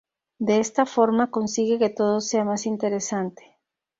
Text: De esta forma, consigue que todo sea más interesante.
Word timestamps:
De 0.39 0.59
esta 0.59 0.87
forma, 0.87 1.29
consigue 1.29 1.77
que 1.77 1.91
todo 1.91 2.21
sea 2.21 2.43
más 2.43 2.65
interesante. 2.65 3.59